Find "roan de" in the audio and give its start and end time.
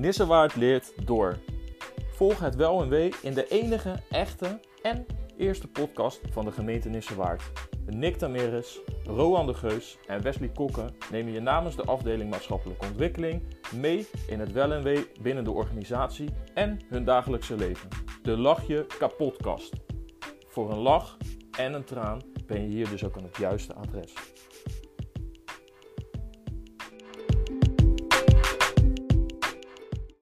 9.04-9.54